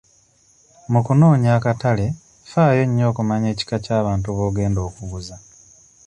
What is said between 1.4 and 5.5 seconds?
akatale faayo nnyo okumanya ekika ky'abantu b'ogenda okuguza.